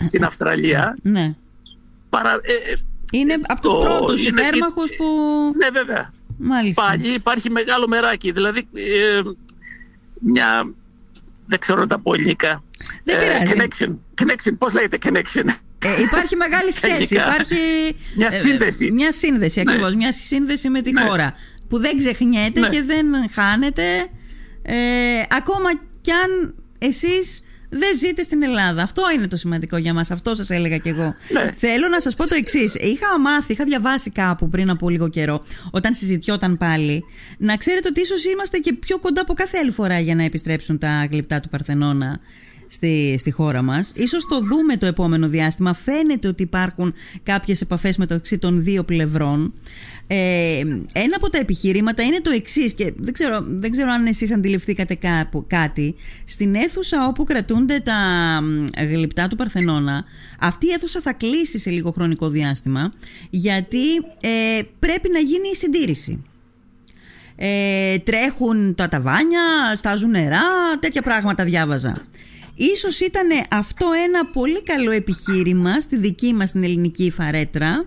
στην 0.00 0.24
Αυστραλία, 0.24 0.96
ναι. 1.02 1.34
παρα, 2.08 2.32
ε, 2.32 2.74
είναι 3.12 3.38
από 3.46 3.60
τους 3.60 3.72
πρώτους 3.72 4.26
είναι, 4.26 4.40
υπέρμαχους 4.40 4.90
που... 4.96 5.04
Ναι, 5.56 5.70
βέβαια. 5.70 6.12
Μάλιστα. 6.38 6.82
Πάλι 6.82 7.08
υπάρχει 7.08 7.50
μεγάλο 7.50 7.88
μεράκι. 7.88 8.30
Δηλαδή, 8.30 8.68
ε, 8.74 9.20
μια... 10.18 10.72
Δεν 11.50 11.58
ξέρω 11.58 11.86
τα 11.86 11.98
πω 12.00 12.14
ελληνικά. 12.14 12.64
Δεν 13.04 13.18
πειράζει. 13.18 13.52
Connection. 13.54 14.22
Connection. 14.22 14.52
Πώς 14.58 14.74
λέγεται 14.74 14.98
connection; 15.04 15.44
Ε, 15.84 16.02
υπάρχει 16.02 16.36
μεγάλη 16.36 16.72
σχέση. 16.72 17.14
Υπάρχει 17.14 17.96
μια 18.16 18.28
ε, 18.32 18.36
σύνδεση. 18.36 18.90
μια 18.90 19.12
σύνδεση 19.12 19.62
ναι. 19.62 19.70
ακριβώς. 19.70 19.94
Μια 19.94 20.12
σύνδεση 20.12 20.68
με 20.68 20.80
τη 20.82 20.92
ναι. 20.92 21.00
χώρα. 21.00 21.34
Που 21.68 21.78
δεν 21.78 21.98
ξεχνιέται 21.98 22.60
ναι. 22.60 22.68
και 22.68 22.82
δεν 22.82 23.06
χάνεται. 23.32 24.10
Ε, 24.62 24.76
ακόμα 25.30 25.70
κι 26.00 26.10
αν 26.10 26.54
εσείς 26.78 27.44
δεν 27.70 27.96
ζείτε 27.98 28.22
στην 28.22 28.42
Ελλάδα. 28.42 28.82
Αυτό 28.82 29.02
είναι 29.16 29.26
το 29.26 29.36
σημαντικό 29.36 29.76
για 29.76 29.94
μας. 29.94 30.10
Αυτό 30.10 30.34
σας 30.34 30.50
έλεγα 30.50 30.78
κι 30.78 30.88
εγώ. 30.88 31.14
Ναι. 31.32 31.52
Θέλω 31.52 31.88
να 31.88 32.00
σας 32.00 32.14
πω 32.14 32.28
το 32.28 32.34
εξής. 32.34 32.74
Είχα 32.74 33.20
μάθει, 33.20 33.52
είχα 33.52 33.64
διαβάσει 33.64 34.10
κάπου 34.10 34.48
πριν 34.48 34.70
από 34.70 34.88
λίγο 34.88 35.08
καιρό, 35.08 35.44
όταν 35.70 35.94
συζητιόταν 35.94 36.56
πάλι, 36.56 37.04
να 37.38 37.56
ξέρετε 37.56 37.88
ότι 37.88 38.00
ίσως 38.00 38.24
είμαστε 38.24 38.58
και 38.58 38.72
πιο 38.72 38.98
κοντά 38.98 39.20
από 39.20 39.34
κάθε 39.34 39.58
άλλη 39.58 39.70
φορά 39.70 39.98
για 39.98 40.14
να 40.14 40.22
επιστρέψουν 40.22 40.78
τα 40.78 41.08
γλυπτά 41.10 41.40
του 41.40 41.48
Παρθενώνα 41.48 42.20
στη, 42.70 43.16
στη 43.18 43.30
χώρα 43.30 43.62
μας. 43.62 43.92
Ίσως 43.94 44.26
το 44.26 44.40
δούμε 44.40 44.76
το 44.76 44.86
επόμενο 44.86 45.28
διάστημα. 45.28 45.74
Φαίνεται 45.74 46.28
ότι 46.28 46.42
υπάρχουν 46.42 46.94
κάποιες 47.22 47.60
επαφές 47.60 47.96
μεταξύ 47.96 48.38
των 48.38 48.62
δύο 48.62 48.84
πλευρών. 48.84 49.54
Ε, 50.06 50.58
ένα 50.92 51.16
από 51.16 51.30
τα 51.30 51.38
επιχειρήματα 51.38 52.02
είναι 52.02 52.20
το 52.20 52.30
εξής 52.30 52.74
και 52.74 52.92
δεν 52.96 53.12
ξέρω, 53.12 53.44
δεν 53.46 53.70
ξέρω 53.70 53.90
αν 53.90 54.06
εσείς 54.06 54.32
αντιληφθήκατε 54.32 54.94
κάπου, 54.94 55.44
κάτι. 55.46 55.94
Στην 56.24 56.54
αίθουσα 56.54 57.06
όπου 57.06 57.24
κρατούνται 57.24 57.80
τα 57.80 57.98
γλυπτά 58.90 59.28
του 59.28 59.36
Παρθενώνα, 59.36 60.04
αυτή 60.40 60.66
η 60.66 60.70
αίθουσα 60.70 61.00
θα 61.00 61.12
κλείσει 61.12 61.58
σε 61.58 61.70
λίγο 61.70 61.90
χρονικό 61.90 62.28
διάστημα 62.28 62.90
γιατί 63.30 63.96
ε, 64.20 64.62
πρέπει 64.78 65.08
να 65.12 65.18
γίνει 65.18 65.48
η 65.52 65.54
συντήρηση. 65.54 66.24
Ε, 67.36 67.98
τρέχουν 67.98 68.74
τα 68.74 68.88
ταβάνια, 68.88 69.42
στάζουν 69.74 70.10
νερά, 70.10 70.42
τέτοια 70.80 71.02
πράγματα 71.02 71.44
διάβαζα. 71.44 72.06
Ίσως 72.60 73.00
ήταν 73.00 73.28
αυτό 73.50 73.86
ένα 74.06 74.26
πολύ 74.26 74.62
καλό 74.62 74.90
επιχείρημα 74.90 75.80
στη 75.80 75.96
δική 75.96 76.32
μας 76.34 76.52
την 76.52 76.64
ελληνική 76.64 77.10
φαρέτρα 77.10 77.86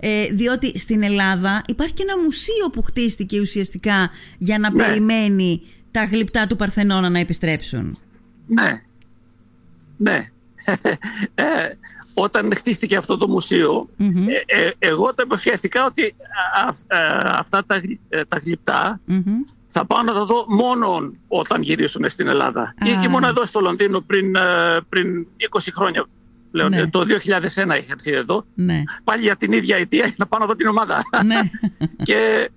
ε, 0.00 0.26
διότι 0.26 0.78
στην 0.78 1.02
Ελλάδα 1.02 1.62
υπάρχει 1.66 1.92
και 1.94 2.02
ένα 2.02 2.22
μουσείο 2.22 2.70
που 2.72 2.82
χτίστηκε 2.82 3.40
ουσιαστικά 3.40 4.10
για 4.38 4.58
να 4.58 4.70
Ναι. 4.72 4.84
περιμένει 4.84 5.62
τα 5.90 6.04
γλυπτά 6.04 6.46
του 6.46 6.56
Παρθενώνα 6.56 7.08
να 7.08 7.18
επιστρέψουν. 7.18 7.98
Ναι. 8.46 8.82
Ναι. 9.96 10.30
ε, 11.34 11.44
όταν 12.14 12.52
χτίστηκε 12.56 12.96
αυτό 12.96 13.16
το 13.16 13.28
μουσείο, 13.28 13.88
ε, 13.98 14.62
ε, 14.62 14.70
εγώ 14.78 15.14
το 15.14 15.22
υποσχέθηκα 15.24 15.84
ότι 15.84 16.14
αυτά 17.38 17.64
τα, 17.64 17.80
τα 18.28 18.40
γλυπτά 18.44 19.00
θα 19.70 19.86
πάω 19.86 20.02
να 20.02 20.12
τα 20.12 20.24
δω 20.24 20.44
μόνο 20.48 21.12
όταν 21.28 21.62
γυρίσουν 21.62 22.04
στην 22.08 22.28
Ελλάδα. 22.28 22.74
Ή, 22.84 22.90
ήμουν 23.04 23.24
εδώ 23.24 23.44
στο 23.44 23.60
Λονδίνο 23.60 24.00
πριν, 24.00 24.36
πριν 24.88 25.26
20 25.50 25.58
χρόνια. 25.74 26.06
Πλέον. 26.50 26.70
Ναι. 26.70 26.86
Το 26.86 27.00
2001 27.00 27.06
είχα 27.54 27.74
έρθει 27.90 28.12
εδώ. 28.12 28.44
Ναι. 28.54 28.82
Πάλι 29.04 29.22
για 29.22 29.36
την 29.36 29.52
ίδια 29.52 29.76
αιτία 29.76 30.14
να 30.16 30.26
πάω 30.26 30.40
να 30.40 30.46
δω 30.46 30.56
την 30.56 30.66
ομάδα. 30.66 31.02
Ναι. 31.24 31.40
και 32.08 32.50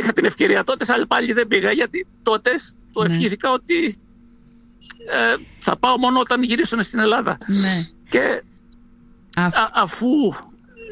είχα 0.00 0.12
την 0.12 0.24
ευκαιρία 0.24 0.64
τότε, 0.64 0.92
αλλά 0.92 1.06
πάλι 1.06 1.32
δεν 1.32 1.46
πήγα 1.46 1.70
γιατί 1.70 2.06
τότε 2.22 2.50
το 2.92 3.02
ναι. 3.02 3.14
ευχήθηκα 3.14 3.52
ότι 3.52 3.98
ε, 5.10 5.34
θα 5.58 5.76
πάω 5.76 5.98
μόνο 5.98 6.20
όταν 6.20 6.42
γυρίσουν 6.42 6.82
στην 6.82 6.98
Ελλάδα. 6.98 7.38
Ναι. 7.46 7.86
Και 8.08 8.42
αφού 9.74 10.08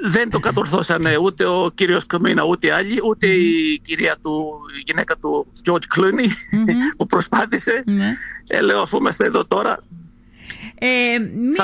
δεν 0.06 0.30
το 0.30 0.38
κατορθώσανε 0.38 1.16
ούτε 1.16 1.44
ο 1.44 1.70
κύριος 1.74 2.06
Κομίνα 2.06 2.42
ούτε 2.44 2.72
άλλοι, 2.72 3.00
ούτε 3.04 3.26
η 3.26 3.80
κυρία 3.82 4.16
του, 4.22 4.60
η 4.78 4.82
γυναίκα 4.86 5.16
του 5.16 5.46
George 5.64 5.98
Clooney 5.98 6.28
που 6.96 7.06
προσπάθησε. 7.06 7.82
Ναι. 7.86 8.12
Ε, 8.46 8.60
λέω 8.60 8.80
αφού 8.80 8.96
είμαστε 8.96 9.24
εδώ 9.24 9.44
τώρα 9.44 9.78
ε, 10.78 11.18
μην, 11.18 11.54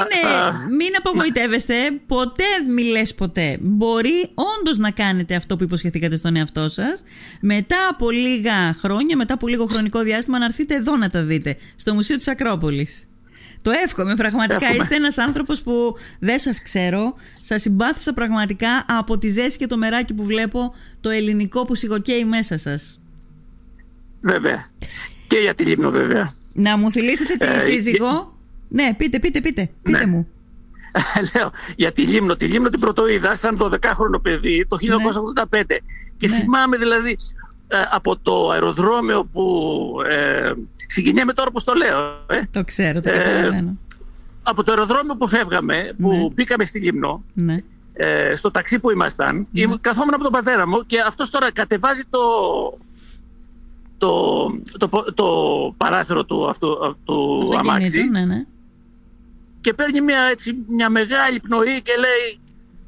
μην 0.77 0.97
απογοητεύεστε, 0.99 1.75
ποτέ 2.15 2.45
μη 2.69 2.83
λες 2.83 3.15
ποτέ. 3.15 3.59
Μπορεί 3.61 4.31
όντως 4.59 4.79
να 4.79 4.91
κάνετε 4.91 5.35
αυτό 5.35 5.57
που 5.57 5.63
υποσχεθήκατε 5.63 6.17
στον 6.17 6.37
εαυτό 6.37 6.69
σας. 6.69 7.03
Μετά 7.41 7.89
από 7.91 8.11
λίγα 8.11 8.75
χρόνια, 8.81 9.17
μετά 9.17 9.35
από 9.35 9.49
λίγο 9.49 9.65
χρονικό 9.65 10.01
διάστημα, 10.01 10.39
να 10.39 10.45
έρθετε 10.45 10.75
εδώ 10.75 10.97
να 10.97 11.11
τα 11.11 11.23
δείτε. 11.23 11.57
Στο 11.77 11.95
Μουσείο 11.95 12.17
της 12.17 12.29
Ακρόπολης. 12.29 13.07
Το 13.63 13.71
εύχομαι 13.85 14.15
πραγματικά. 14.15 14.65
Εύχομαι. 14.65 14.83
Είστε 14.83 14.95
ένας 14.95 15.19
άνθρωπος 15.19 15.63
που 15.63 15.97
δεν 16.19 16.39
σας 16.39 16.63
ξέρω. 16.63 17.15
Σας 17.41 17.63
συμπάθησα 17.63 18.13
πραγματικά 18.13 18.85
από 18.89 19.19
τη 19.19 19.29
ζέση 19.29 19.59
και 19.59 19.67
το 19.67 19.77
μεράκι 19.77 20.15
που 20.15 20.25
βλέπω 20.25 20.75
το 21.01 21.11
ελληνικό 21.11 21.65
που 21.65 21.75
σιγοκαίει 21.75 22.25
μέσα 22.25 22.57
σας. 22.59 23.01
Βέβαια. 24.21 24.67
Και 25.27 25.39
για 25.39 25.55
τη 25.55 25.65
Λίμνο 25.65 25.91
βέβαια. 25.91 26.35
Να 26.53 26.79
μου 26.79 26.91
θυλίσετε 26.91 27.37
τη 27.37 27.47
ε, 27.47 27.59
σύζυγο. 27.59 28.39
Ναι, 28.69 28.95
πείτε, 28.97 29.19
πείτε, 29.19 29.41
πείτε, 29.41 29.71
πείτε 29.83 29.99
ναι. 29.99 30.07
μου. 30.07 30.29
Λέω, 31.35 31.51
για 31.77 31.93
τη 31.93 32.03
Λίμνο. 32.03 32.37
Τη 32.37 32.47
Λίμνο 32.47 32.69
την 32.69 32.81
πρωτοείδα 32.81 33.35
σαν 33.35 33.59
12χρονο 33.61 34.23
παιδί 34.23 34.67
το 34.69 34.77
1985. 35.47 35.47
Ναι. 35.51 35.77
Και 36.17 36.29
ναι. 36.29 36.37
θυμάμαι 36.37 36.77
δηλαδή 36.77 37.11
ε, 37.11 37.15
από 37.91 38.19
το 38.19 38.51
αεροδρόμιο 38.51 39.25
που 39.25 39.95
ε, 40.09 40.53
συγκινιέμαι 40.87 41.33
τώρα 41.33 41.51
που 41.51 41.63
το 41.65 41.73
λέω. 41.75 41.99
Ε. 42.27 42.43
Το 42.51 42.65
ξέρω, 42.65 43.01
το 43.01 43.11
ε, 43.11 43.75
Από 44.43 44.65
το 44.65 44.73
αεροδρόμιο 44.73 45.17
που 45.17 45.29
φεύγαμε, 45.29 45.95
που 46.01 46.13
ναι. 46.13 46.29
μπήκαμε 46.35 46.65
στη 46.65 46.81
Λίμνο, 46.81 47.25
ναι. 47.35 47.57
ε, 47.93 48.35
στο 48.35 48.51
ταξί 48.51 48.79
που 48.79 48.91
ήμασταν, 48.91 49.47
ναι. 49.51 49.77
καθόμουν 49.81 50.15
από 50.15 50.23
τον 50.23 50.33
πατέρα 50.33 50.69
μου 50.69 50.87
και 50.87 51.01
αυτός 51.07 51.31
τώρα 51.31 51.53
κατεβάζει 51.53 52.03
το, 52.11 52.21
το, 53.99 54.47
το, 54.79 55.05
το 55.15 55.27
παράθυρο 55.77 56.25
του, 56.25 56.49
αυτού, 56.49 56.77
του 57.05 57.53
αμάξι 57.59 58.03
ναι, 58.03 58.25
ναι 58.25 58.47
και 59.63 59.73
παίρνει 59.73 60.01
μια, 60.01 60.23
έτσι, 60.23 60.57
μια 60.69 60.91
μεγάλη 60.91 61.41
πνοή 61.41 61.83
και 61.83 61.93
λέει 61.99 62.41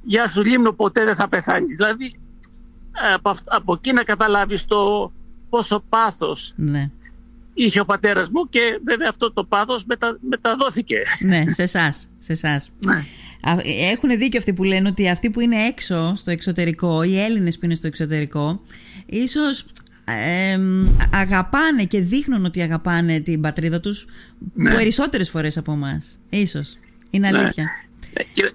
«Γεια 0.03 0.29
σου 0.29 0.43
Λίμνο, 0.43 0.73
ποτέ 0.73 1.05
δεν 1.05 1.15
θα 1.15 1.29
πεθάνεις». 1.29 1.75
Δηλαδή 1.75 2.19
από, 3.15 3.35
από 3.47 3.75
εκεί 3.75 3.93
να 3.93 4.03
καταλάβεις 4.03 4.65
το 4.65 5.13
πόσο 5.51 5.85
πάθος 5.89 6.53
ναι. 6.57 6.91
είχε 7.55 7.81
ο 7.81 7.85
πατέρας 7.85 8.31
μου 8.31 8.49
και 8.49 8.81
βέβαια 8.85 9.09
αυτό 9.09 9.33
το 9.33 9.45
πάθος 9.45 9.85
μετα, 9.85 10.19
μεταδόθηκε. 10.29 10.97
Ναι, 11.21 11.45
σε 11.47 11.63
εσάς. 11.63 12.09
Σε 12.19 12.33
εσάς. 12.33 12.71
Ναι. 12.85 13.05
Έχουν 13.93 14.19
δίκιο 14.19 14.39
αυτοί 14.39 14.53
που 14.53 14.65
λένε 14.65 14.89
ότι 14.89 15.09
αυτοί 15.09 15.31
που 15.31 15.41
είναι 15.41 15.65
έξω 15.65 16.13
στο 16.17 16.31
εξωτερικό, 16.31 17.03
οι 17.03 17.21
Έλληνες 17.21 17.59
που 17.59 17.65
είναι 17.65 17.75
στο 17.75 17.87
εξωτερικό, 17.87 18.61
ίσως 19.07 19.67
αγαπάνε 21.11 21.85
και 21.85 22.01
δείχνουν 22.01 22.45
ότι 22.45 22.63
αγαπάνε 22.63 23.21
την 23.21 23.41
πατρίδα 23.41 23.81
τους 23.81 24.07
ναι. 24.55 24.75
περισσότερες 24.75 25.31
φορές 25.31 25.57
από 25.57 25.73
εμάς. 25.73 26.19
Ίσως. 26.31 26.77
Είναι 27.11 27.31
ναι. 27.31 27.39
αλήθεια. 27.39 27.65
Ναι. 27.65 28.25
Και, 28.33 28.51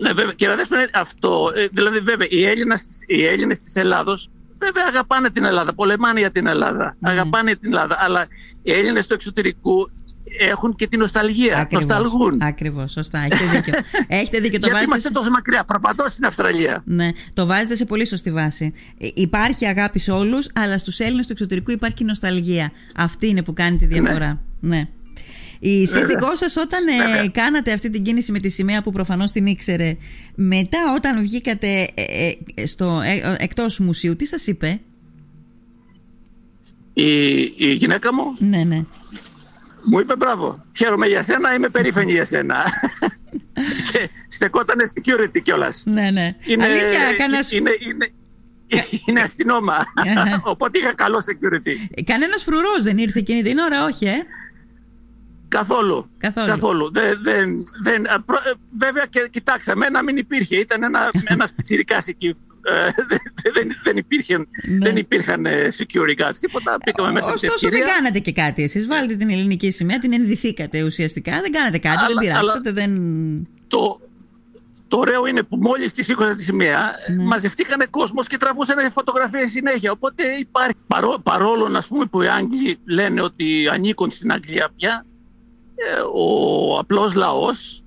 ναι, 0.00 0.12
βέβαια. 0.12 0.32
Και 0.32 0.48
αυτό, 0.92 1.50
ε, 1.54 1.66
δηλαδή 1.72 1.98
βέβαια 1.98 2.26
οι 2.30 2.44
Έλληνες, 2.44 2.84
οι 3.06 3.24
Έλληνες 3.26 3.60
της 3.60 3.76
Ελλάδος 3.76 4.30
βέβαια 4.58 4.84
αγαπάνε 4.88 5.30
την 5.30 5.44
Ελλάδα, 5.44 5.74
πολεμάνε 5.74 6.18
για 6.18 6.30
την 6.30 6.46
Ελλάδα, 6.46 6.96
ναι. 6.98 7.10
αγαπάνε 7.10 7.54
την 7.54 7.72
Ελλάδα, 7.72 7.96
αλλά 8.00 8.26
οι 8.62 8.72
Έλληνες 8.72 9.06
του 9.06 9.14
εξωτερικού 9.14 9.90
έχουν 10.38 10.74
και 10.74 10.86
την 10.86 10.98
νοσταλγία. 10.98 11.58
Ακριβώς, 11.58 11.86
νοσταλγούν. 11.86 12.42
Ακριβώς, 12.42 12.92
σωστά. 12.92 13.18
Έχετε 13.18 13.56
δίκιο. 13.56 13.74
Έχετε 14.18 14.38
δίκιο. 14.38 14.58
Το 14.58 14.66
Γιατί 14.66 14.84
είμαστε 14.84 15.10
τόσο 15.10 15.30
μακριά. 15.30 15.64
Προπατώ 15.64 16.08
στην 16.08 16.24
Αυστραλία. 16.24 16.82
Ναι, 16.84 17.08
το 17.34 17.46
βάζετε 17.46 17.74
σε 17.74 17.84
πολύ 17.84 18.06
σωστή 18.06 18.30
βάση. 18.30 18.72
Ε, 18.98 19.08
υπάρχει 19.14 19.66
αγάπη 19.66 19.98
σε 19.98 20.12
όλους, 20.12 20.50
αλλά 20.54 20.78
στους 20.78 20.98
Έλληνες 20.98 21.26
του 21.26 21.32
εξωτερικού 21.32 21.70
υπάρχει 21.70 22.04
νοσταλγία. 22.04 22.72
Αυτή 22.96 23.28
είναι 23.28 23.42
που 23.42 23.52
κάνει 23.52 23.76
τη 23.76 23.86
διαφορά. 23.86 24.40
Ναι. 24.60 24.76
ναι. 24.76 24.88
Η 25.58 25.86
σύζυγός 25.86 26.38
σας, 26.38 26.56
όταν 26.56 26.86
ε, 26.86 27.28
κάνατε 27.28 27.72
αυτή 27.72 27.90
την 27.90 28.02
κίνηση 28.02 28.32
με 28.32 28.38
τη 28.38 28.48
σημαία 28.48 28.82
που 28.82 28.92
προφανώς 28.92 29.30
την 29.30 29.46
ήξερε, 29.46 29.96
μετά 30.34 30.78
όταν 30.96 31.20
βγήκατε 31.20 31.88
ε, 31.94 32.32
ε 32.54 32.66
στο, 32.66 33.00
ε, 33.04 33.36
εκτός 33.38 33.78
μουσείου, 33.78 34.16
τι 34.16 34.26
σας 34.26 34.46
είπε; 34.46 34.80
Η, 36.92 37.40
η 37.56 37.72
γυναίκα 37.72 38.14
μου; 38.14 38.36
Ναι, 38.38 38.64
ναι. 38.64 38.84
Μου 39.86 39.98
είπε 39.98 40.16
μπράβο, 40.16 40.64
χαίρομαι 40.76 41.06
για 41.06 41.22
σένα, 41.22 41.54
είμαι 41.54 41.68
περήφανη 41.68 42.12
για 42.12 42.24
σένα. 42.24 42.64
και 43.92 44.08
στεκόταν 44.28 44.76
security 44.94 45.42
κιόλας. 45.42 45.82
Ναι, 45.86 46.10
ναι. 46.10 46.36
Είναι, 46.44 46.64
Αλήθεια, 46.64 47.14
κανένας... 47.16 47.52
είναι, 47.52 47.70
είναι, 47.88 48.08
είναι 49.06 49.20
αστυνόμα. 49.20 49.76
Οπότε 50.52 50.78
είχα 50.78 50.94
καλό 50.94 51.18
security. 51.18 52.02
Κανένας 52.04 52.42
φρουρός 52.42 52.82
δεν 52.82 52.98
ήρθε 52.98 53.18
εκείνη 53.18 53.42
την 53.42 53.58
ώρα, 53.58 53.84
όχι, 53.84 54.04
ε. 54.04 54.24
Καθόλου. 55.58 56.08
Καθόλου. 56.18 56.46
Καθόλου. 56.46 56.92
Δεν, 56.92 57.18
δεν, 57.22 57.48
δεν, 57.82 58.06
βέβαια 58.78 59.06
και 59.06 59.28
κοιτάξτε, 59.30 59.72
να 59.90 60.02
μην 60.02 60.16
υπήρχε. 60.16 60.56
Ήταν 60.56 60.82
ένα, 60.82 61.10
ένας 61.34 61.52
πιτσιρικάς 61.52 62.06
εκεί 62.06 62.34
ε, 62.64 62.90
δεν, 63.08 63.76
δεν, 63.82 63.96
υπήρχαν, 63.96 64.48
ναι. 64.68 64.78
δεν 64.78 64.96
υπήρχαν 64.96 65.46
ε, 65.46 65.68
security 65.78 66.22
guards, 66.22 66.36
τίποτα. 66.40 66.78
Πήγαμε 66.84 67.12
μέσα 67.12 67.32
Ωστόσο, 67.32 67.68
δεν 67.68 67.82
κάνατε 67.84 68.18
και 68.18 68.32
κάτι 68.32 68.62
εσείς. 68.62 68.86
Βάλετε 68.86 69.14
την 69.14 69.30
ελληνική 69.30 69.70
σημαία, 69.70 69.98
την 69.98 70.12
ενδυθήκατε 70.12 70.82
ουσιαστικά. 70.82 71.40
Δεν 71.40 71.52
κάνατε 71.52 71.78
κάτι, 71.78 71.96
αλλά, 71.96 72.06
δεν 72.06 72.16
πειράξατε. 72.16 72.72
δεν... 72.72 72.92
Το, 73.68 74.00
το 74.88 74.98
ωραίο 74.98 75.26
είναι 75.26 75.42
που 75.42 75.56
μόλις 75.56 75.92
τη 75.92 76.02
σήκωσα 76.02 76.34
τη 76.34 76.42
σημαία, 76.42 76.92
ναι. 77.16 77.24
μαζευτήκανε 77.24 77.86
κόσμος 77.90 78.26
και 78.26 78.36
τραβούσαν 78.36 78.90
φωτογραφίες 78.90 79.50
συνέχεια. 79.50 79.92
Οπότε 79.92 80.22
υπάρχει, 80.38 80.74
παρό, 80.86 81.20
παρόλο 81.22 81.68
να 81.68 81.82
πούμε, 81.88 82.04
που 82.04 82.22
οι 82.22 82.28
Άγγλοι 82.28 82.78
λένε 82.84 83.22
ότι 83.22 83.68
ανήκουν 83.72 84.10
στην 84.10 84.32
Αγγλία 84.32 84.70
πια, 84.76 85.06
ε, 85.74 86.00
ο 86.14 86.78
απλός 86.78 87.14
λαός 87.14 87.84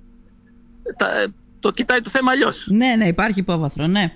το 1.60 1.70
κοιτάει 1.70 2.00
το 2.00 2.10
θέμα 2.10 2.30
αλλιώς. 2.30 2.66
Ναι, 2.70 2.94
ναι, 2.96 3.06
υπάρχει 3.06 3.38
υπόβαθρο, 3.40 3.86
ναι. 3.86 4.12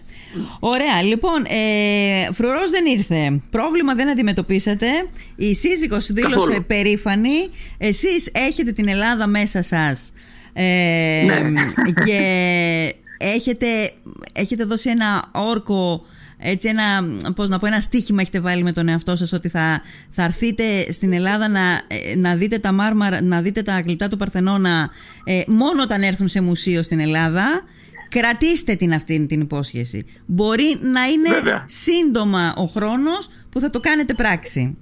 Ωραία, 0.61 1.03
λοιπόν, 1.03 1.45
ε, 1.45 2.33
φρουρός 2.33 2.71
δεν 2.71 2.87
ήρθε. 2.87 3.41
Πρόβλημα 3.51 3.95
δεν 3.95 4.09
αντιμετωπίσατε. 4.09 4.87
Η 5.37 5.55
σύζυγος 5.55 6.13
δήλωσε 6.13 6.35
Καθόλου. 6.35 6.65
περήφανη. 6.67 7.51
Εσείς 7.79 8.31
έχετε 8.33 8.73
την 8.73 8.89
Ελλάδα 8.89 9.27
μέσα 9.27 9.63
σας. 9.63 10.13
Ε, 10.53 11.23
ναι. 11.25 11.53
Και 12.05 12.95
έχετε, 13.19 13.93
έχετε 14.33 14.65
δώσει 14.65 14.91
ένα 14.91 15.31
όρκο 15.33 16.05
έτσι 16.43 16.69
ένα, 16.69 17.17
πώς 17.35 17.49
να 17.49 17.59
πω, 17.59 17.67
ένα 17.67 17.81
στίχημα 17.81 18.21
έχετε 18.21 18.41
βάλει 18.41 18.63
με 18.63 18.73
τον 18.73 18.89
εαυτό 18.89 19.17
σας 19.17 19.33
ότι 19.33 19.49
θα, 19.49 19.83
θα 20.11 20.23
έρθείτε 20.23 20.93
στην 20.93 21.13
Ελλάδα 21.13 21.49
να, 21.49 21.61
ε, 21.87 22.17
να 22.17 22.35
δείτε 22.35 22.59
τα 22.59 22.73
μάρμαρα, 22.73 23.23
να 23.23 23.43
δείτε 23.43 23.63
τα 23.63 23.81
γλυπτά 23.81 24.09
του 24.09 24.17
Παρθενώνα 24.17 24.91
ε, 25.25 25.43
μόνο 25.47 25.83
όταν 25.83 26.03
έρθουν 26.03 26.29
σε 26.29 26.41
μουσείο 26.41 26.83
στην 26.83 27.01
Ελλάδα. 27.01 27.63
Κρατήστε 28.09 28.75
την 28.75 28.95
αυτή 28.95 29.27
την 29.27 29.41
υπόσχεση. 29.41 30.07
Μπορεί 30.27 30.79
να 30.81 31.05
είναι 31.05 31.29
σύντομα 31.67 32.55
ο 32.57 32.65
χρόνος 32.65 33.29
που 33.51 33.61
θα 33.61 33.71
το 33.71 33.81
κάνετε 33.81 34.15
πράξη. 34.15 34.77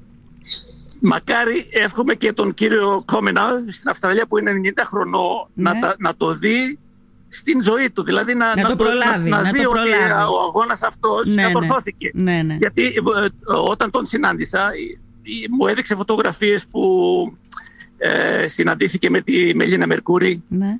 Μακάρι 1.00 1.68
εύχομαι 1.72 2.14
και 2.14 2.32
τον 2.32 2.54
κύριο 2.54 3.02
Κόμενα 3.04 3.64
στην 3.68 3.88
Αυστραλία 3.88 4.26
που 4.26 4.38
είναι 4.38 4.52
90 4.64 4.82
χρονών 4.84 5.48
να, 5.54 5.72
ναι. 5.72 5.78
να 5.98 6.16
το 6.16 6.34
δει 6.34 6.78
στην 7.32 7.62
ζωή 7.62 7.90
του. 7.90 8.02
Δηλαδή 8.02 8.34
να, 8.34 8.54
να, 8.54 8.62
να, 8.62 8.68
το 8.68 8.76
προλάβει, 8.76 9.30
να, 9.30 9.42
να, 9.42 9.50
δει 9.50 9.66
ότι 9.66 9.88
ο 10.34 10.40
αγώνας 10.48 10.82
αυτός 10.82 11.28
ναι, 11.28 11.42
κατορθώθηκε. 11.42 12.10
Ναι, 12.14 12.42
ναι. 12.42 12.56
Γιατί 12.60 12.84
ε, 12.86 13.28
όταν 13.68 13.90
τον 13.90 14.04
συνάντησα, 14.04 14.70
μου 15.50 15.66
έδειξε 15.66 15.94
φωτογραφίες 15.94 16.66
που 16.70 16.82
ε, 17.98 18.46
συναντήθηκε 18.46 19.10
με 19.10 19.20
τη 19.20 19.54
Μελίνα 19.54 19.86
Μερκούρη 19.86 20.42
ναι. 20.48 20.78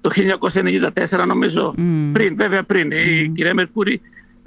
το 0.00 0.10
1994 1.08 1.26
νομίζω. 1.26 1.74
Πριν, 2.12 2.36
βέβαια 2.36 2.62
πριν. 2.62 2.90
Η 2.90 3.32
κυρία 3.34 3.54
Μερκούρη 3.54 4.00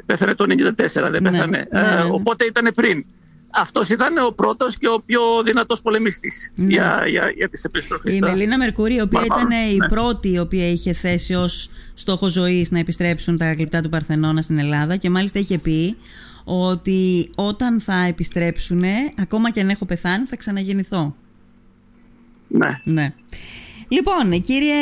πέθανε 0.05 0.35
το 0.35 0.45
1994, 0.47 0.75
δεν 1.11 1.23
ναι. 1.23 1.29
πέθανε. 1.29 1.67
Ε, 1.69 2.01
οπότε 2.11 2.45
ήταν 2.45 2.71
πριν. 2.75 3.05
Αυτός 3.53 3.89
ήταν 3.89 4.17
ο 4.17 4.31
πρώτος 4.31 4.77
και 4.77 4.87
ο 4.87 5.01
πιο 5.05 5.21
δυνατός 5.45 5.81
πολεμιστής 5.81 6.51
Ναι. 6.55 6.65
για, 6.73 7.03
για, 7.07 7.31
για 7.35 7.49
τις 7.49 7.63
επιστροφές. 7.63 8.13
Η 8.13 8.17
στα- 8.17 8.29
Μελίνα 8.29 8.57
Μερκούρη, 8.57 8.95
η 8.95 9.01
οποία 9.01 9.19
Μπαρμπάρου, 9.19 9.47
ήταν 9.47 9.69
η 9.71 9.75
ναι. 9.75 9.87
πρώτη 9.87 10.31
η 10.31 10.39
οποία 10.39 10.67
είχε 10.69 10.93
θέσει 10.93 11.33
ως 11.33 11.69
στόχο 11.93 12.27
ζωής 12.27 12.71
να 12.71 12.79
επιστρέψουν 12.79 13.37
τα 13.37 13.53
γλυπτά 13.53 13.81
του 13.81 13.89
Παρθενώνα 13.89 14.41
στην 14.41 14.57
Ελλάδα 14.57 14.95
και 14.95 15.09
μάλιστα 15.09 15.39
είχε 15.39 15.57
πει 15.57 15.95
ότι 16.43 17.29
όταν 17.35 17.81
θα 17.81 18.05
επιστρέψουν, 18.07 18.83
ακόμα 19.21 19.51
και 19.51 19.61
αν 19.61 19.69
έχω 19.69 19.85
πεθάνει, 19.85 20.25
θα 20.25 20.35
ξαναγεννηθώ. 20.35 21.15
Ναι. 22.47 22.79
Ναι. 22.83 23.13
Λοιπόν, 23.87 24.41
κύριε 24.41 24.73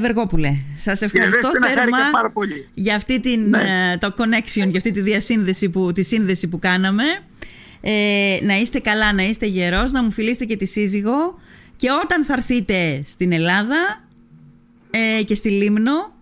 Βεργόπουλε, 0.00 0.56
σας 0.76 1.02
ευχαριστώ 1.02 1.50
Δέσποινα, 1.50 1.66
θερμά 1.66 1.96
χάρηκα 1.96 2.10
πάρα 2.10 2.30
πολύ. 2.30 2.68
για 2.74 2.94
αυτή 2.96 3.20
την, 3.20 3.48
Ναι. 3.48 3.92
ε, 3.92 3.98
το 3.98 4.14
connection, 4.18 4.68
για 4.68 4.76
αυτή 4.76 4.92
τη 4.92 5.00
διασύνδεση 5.00 5.68
που, 5.68 5.92
τη 5.92 6.02
σύνδεση 6.02 6.48
που 6.48 6.58
κάναμε. 6.58 7.02
Ε, 7.84 8.38
να 8.42 8.54
είστε 8.58 8.78
καλά, 8.78 9.12
να 9.12 9.22
είστε 9.22 9.46
γερός, 9.46 9.92
να 9.92 10.02
μου 10.02 10.10
φιλήσετε 10.12 10.44
και 10.44 10.56
τη 10.56 10.64
σύζυγο 10.64 11.38
και 11.76 11.88
όταν 12.04 12.24
θα 12.24 12.32
έρθείτε 12.32 13.02
στην 13.04 13.32
Ελλάδα 13.32 14.04
ε, 14.90 15.22
και 15.22 15.34
στη 15.34 15.48
Λίμνο 15.50 16.12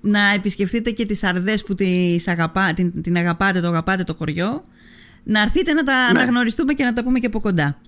να 0.00 0.20
επισκεφτείτε 0.34 0.90
και 0.90 1.06
τις 1.06 1.24
αρδές 1.24 1.62
που 1.64 1.74
τις 1.74 2.28
αγαπά, 2.28 2.72
την, 2.74 3.02
την 3.02 3.16
αγαπάτε, 3.16 3.60
το 3.60 3.68
αγαπάτε 3.68 4.04
το 4.04 4.14
χωριό 4.14 4.64
να 5.24 5.40
έρθετε 5.42 5.72
να 5.72 5.82
τα 5.82 5.92
Ναι. 5.92 6.20
αναγνωριστούμε 6.20 6.72
και 6.74 6.84
να 6.84 6.92
τα 6.92 7.02
πούμε 7.02 7.18
και 7.18 7.26
από 7.26 7.40
κοντά. 7.40 7.78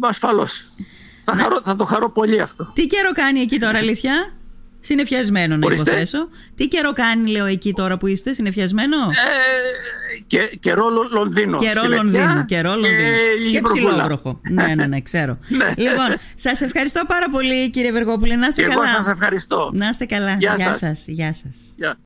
Ασφαλώς. 0.00 0.64
Θα, 1.24 1.34
Ναι. 1.34 1.42
χαρώ, 1.42 1.60
θα 1.64 1.76
το 1.76 1.84
χαρώ 1.84 2.10
πολύ 2.10 2.40
αυτό. 2.40 2.72
Τι 2.74 2.86
καιρό 2.86 3.12
κάνει 3.12 3.40
εκεί 3.40 3.58
τώρα, 3.58 3.78
αλήθεια; 3.78 4.32
Συνεφιασμένο 4.84 5.56
να 5.56 5.66
Ορίστε. 5.66 5.90
υποθέσω. 5.90 6.28
Τι 6.54 6.68
καιρό 6.68 6.92
κάνει, 6.92 7.30
λέω, 7.30 7.44
εκεί 7.46 7.72
τώρα 7.72 7.98
που 7.98 8.06
είστε, 8.06 8.32
συνεφιασμένο; 8.32 8.96
Ε, 8.96 10.20
και, 10.26 10.56
καιρό 10.60 10.88
Λο- 10.88 11.08
Λονδίνο. 11.12 11.56
Καιρό 11.58 11.80
στη 11.80 11.88
Λευκιά 11.88 12.02
Λονδίνου. 12.20 12.44
Καιρό 12.44 12.70
Λονδίνου. 12.70 12.94
Και, 12.96 13.36
Και 13.38 13.42
λίγη 13.44 13.60
προβολά. 13.60 13.88
ψιλόβροχο. 13.90 14.40
ναι, 14.50 14.74
ναι, 14.74 14.86
ναι, 14.86 15.00
ξέρω. 15.00 15.38
Ναι. 15.58 15.72
λοιπόν, 15.76 16.16
σας 16.34 16.60
ευχαριστώ 16.60 17.04
πάρα 17.06 17.28
πολύ, 17.28 17.70
κύριε 17.70 17.92
Βεργόπουλε. 17.92 18.36
Να 18.36 18.46
είστε 18.46 18.62
Και 18.62 18.68
εγώ 18.72 18.80
καλά. 18.80 18.92
σας 18.94 19.08
ευχαριστώ. 19.08 19.70
Να 19.72 19.88
είστε 19.88 20.04
καλά. 20.04 20.36
Γεια 20.38 20.54
Γεια 20.56 20.66
σας. 20.66 20.78
σας. 20.78 21.04
Γεια 21.06 21.32
σας. 21.34 21.56
Γεια. 21.76 21.98